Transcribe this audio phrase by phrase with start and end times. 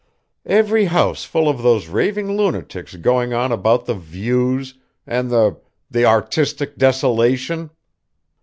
[0.47, 4.73] Every house full of those raving lunatics going on about the views,
[5.05, 5.59] and the
[5.91, 7.69] the artistic desolation!